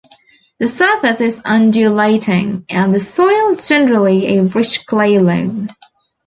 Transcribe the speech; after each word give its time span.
The 0.57 0.67
surface 0.67 1.21
is 1.21 1.43
undulating, 1.45 2.65
and 2.69 2.91
the 2.91 2.99
soil 2.99 3.53
generally 3.53 4.35
a 4.35 4.41
rich 4.41 4.87
clay 4.87 5.19
loam. 5.19 5.69